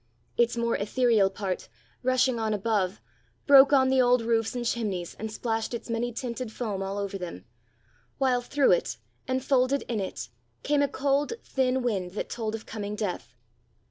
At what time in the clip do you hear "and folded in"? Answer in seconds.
9.27-9.99